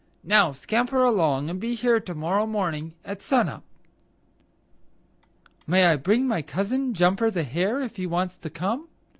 Now 0.23 0.51
scamper 0.51 1.03
along 1.03 1.47
and 1.51 1.59
be 1.59 1.75
here 1.75 1.99
to 1.99 2.15
morrow 2.15 2.47
morning 2.47 2.95
at 3.05 3.21
sun 3.21 3.47
up." 3.47 3.61
"May 5.67 5.85
I 5.85 5.95
bring 5.95 6.27
my 6.27 6.41
cousin, 6.41 6.95
Jumper 6.95 7.29
the 7.29 7.43
Hare, 7.43 7.79
if 7.81 7.97
he 7.97 8.07
wants 8.07 8.35
to 8.37 8.49
come?" 8.49 8.87